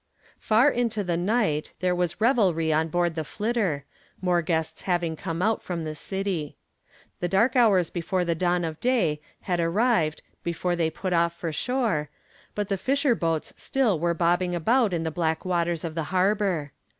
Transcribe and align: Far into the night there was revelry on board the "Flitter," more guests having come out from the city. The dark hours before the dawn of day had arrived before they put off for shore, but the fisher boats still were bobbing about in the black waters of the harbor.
Far 0.39 0.67
into 0.71 1.03
the 1.03 1.15
night 1.15 1.73
there 1.79 1.93
was 1.93 2.19
revelry 2.19 2.73
on 2.73 2.87
board 2.87 3.13
the 3.13 3.23
"Flitter," 3.23 3.85
more 4.19 4.41
guests 4.41 4.81
having 4.81 5.15
come 5.15 5.43
out 5.43 5.61
from 5.61 5.83
the 5.83 5.93
city. 5.93 6.57
The 7.19 7.27
dark 7.27 7.55
hours 7.55 7.91
before 7.91 8.25
the 8.25 8.33
dawn 8.33 8.65
of 8.65 8.79
day 8.79 9.21
had 9.41 9.59
arrived 9.59 10.23
before 10.41 10.75
they 10.75 10.89
put 10.89 11.13
off 11.13 11.33
for 11.33 11.51
shore, 11.51 12.09
but 12.55 12.67
the 12.67 12.77
fisher 12.77 13.13
boats 13.13 13.53
still 13.57 13.99
were 13.99 14.15
bobbing 14.15 14.55
about 14.55 14.91
in 14.91 15.03
the 15.03 15.11
black 15.11 15.45
waters 15.45 15.83
of 15.83 15.93
the 15.93 16.05
harbor. 16.05 16.71